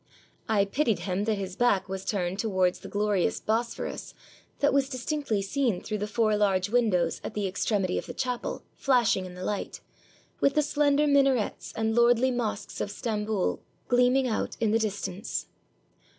[0.49, 4.15] I pitied him that his back was turned towards the glorious Bosphorus,
[4.57, 8.07] that was dis tinctly seen through the four large windows at the ex tremity of
[8.07, 9.79] the chapel, flashing in the light,
[10.39, 15.45] with the slender minarets and lordly mosques of Stamboul gleaming out in the distance.